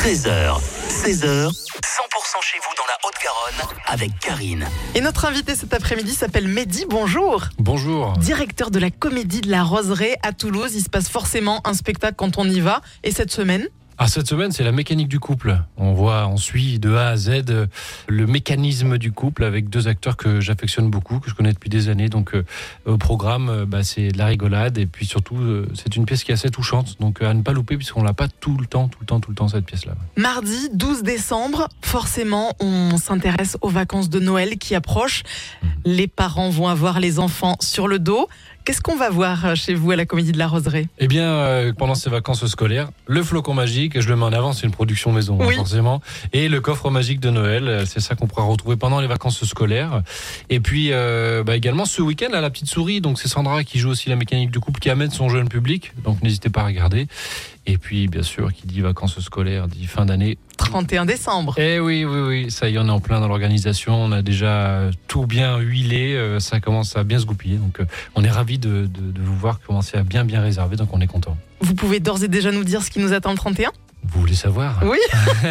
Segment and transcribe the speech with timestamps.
[0.00, 1.52] 13h, 16h, 100%
[2.40, 4.66] chez vous dans la Haute-Garonne avec Karine.
[4.94, 6.86] Et notre invité cet après-midi s'appelle Mehdi.
[6.88, 7.44] Bonjour.
[7.58, 8.14] Bonjour.
[8.16, 10.70] Directeur de la comédie de la Roseraie à Toulouse.
[10.74, 12.80] Il se passe forcément un spectacle quand on y va.
[13.04, 13.68] Et cette semaine
[14.02, 15.58] Ah, cette semaine, c'est la mécanique du couple.
[15.76, 17.66] On voit, on suit de A à Z euh,
[18.08, 21.90] le mécanisme du couple avec deux acteurs que j'affectionne beaucoup, que je connais depuis des
[21.90, 22.08] années.
[22.08, 22.46] Donc, euh,
[22.86, 26.24] au programme, euh, bah, c'est de la rigolade et puis surtout, euh, c'est une pièce
[26.24, 26.98] qui est assez touchante.
[26.98, 29.32] Donc, à ne pas louper puisqu'on l'a pas tout le temps, tout le temps, tout
[29.32, 29.92] le temps cette pièce-là.
[30.16, 35.24] Mardi 12 décembre, forcément, on s'intéresse aux vacances de Noël qui approchent.
[35.84, 38.30] Les parents vont avoir les enfants sur le dos.
[38.70, 40.86] Qu'est-ce qu'on va voir chez vous à la comédie de la Roseraie?
[41.00, 44.52] Eh bien, euh, pendant ces vacances scolaires, le flocon magique, je le mets en avant,
[44.52, 45.56] c'est une production maison, hein, Oui.
[45.56, 46.00] forcément.
[46.32, 49.44] Et le coffre magique de Noël, euh, c'est ça qu'on pourra retrouver pendant les vacances
[49.44, 50.02] scolaires.
[50.50, 53.80] Et puis, euh, bah, également ce week-end, à la petite souris, donc c'est Sandra qui
[53.80, 56.66] joue aussi la mécanique du couple, qui amène son jeune public, donc n'hésitez pas à
[56.66, 57.08] regarder.
[57.70, 60.38] Et puis, bien sûr, qui dit vacances scolaires, dit fin d'année.
[60.56, 61.54] 31 décembre.
[61.56, 64.22] Eh oui, oui, oui, ça y est, on est en plein dans l'organisation, on a
[64.22, 67.86] déjà tout bien huilé, euh, ça commence à bien se goupiller, donc euh,
[68.16, 71.00] on est ravis de, de, de vous voir commencer à bien, bien réserver, donc on
[71.00, 71.36] est content.
[71.60, 73.70] Vous pouvez d'ores et déjà nous dire ce qui nous attend le 31
[74.02, 74.98] Vous voulez savoir Oui.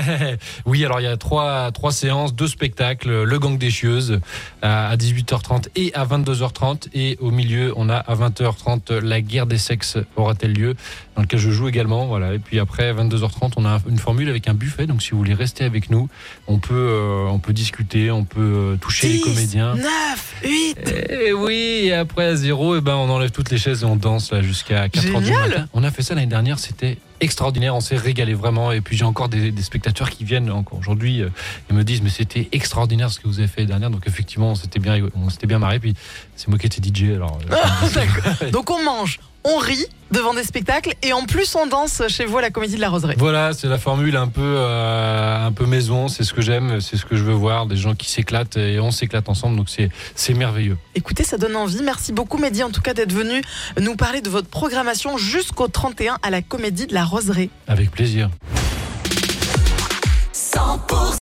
[0.66, 3.22] oui, alors il y a trois, trois séances, deux spectacles.
[3.22, 4.20] Le Gang des Chieuses
[4.62, 6.88] à à 18h30 et à 22h30.
[6.94, 10.74] Et au milieu, on a à 20h30 La guerre des sexes aura-t-elle lieu,
[11.16, 12.06] dans lequel je joue également.
[12.06, 12.34] Voilà.
[12.34, 14.86] Et puis après, à 22h30, on a une formule avec un buffet.
[14.86, 16.08] Donc si vous voulez rester avec nous,
[16.46, 19.74] on peut, euh, on peut discuter, on peut euh, toucher les 10, comédiens.
[19.74, 20.94] 9, 8.
[21.10, 23.96] Et oui, et après à zéro, et ben on enlève toutes les chaises et on
[23.96, 25.48] danse là jusqu'à 4 heures du Génial.
[25.50, 25.68] matin.
[25.72, 28.70] On a fait ça l'année dernière, c'était extraordinaire, on s'est régalé vraiment.
[28.72, 31.28] Et puis j'ai encore des, des spectateurs qui viennent encore aujourd'hui euh,
[31.70, 33.90] et me disent mais c'était extraordinaire ce que vous avez fait l'année dernière.
[33.90, 35.80] Donc effectivement, on s'était bien, on s'était bien marré.
[35.80, 35.94] Puis
[36.36, 37.38] c'est moi qui étais DJ, alors.
[37.50, 38.50] euh, Ah, d'accord.
[38.52, 42.38] Donc on mange, on rit devant des spectacles et en plus on danse chez vous
[42.38, 43.14] à la Comédie de la Roseraie.
[43.18, 46.96] Voilà, c'est la formule un peu, euh, un peu maison, c'est ce que j'aime, c'est
[46.96, 50.34] ce que je veux voir, des gens qui s'éclatent et on s'éclate ensemble, donc c'est
[50.34, 50.76] merveilleux.
[50.94, 53.42] Écoutez, ça donne envie, merci beaucoup Mehdi en tout cas d'être venu
[53.80, 57.50] nous parler de votre programmation jusqu'au 31 à la Comédie de la Roseraie.
[57.66, 58.30] Avec plaisir.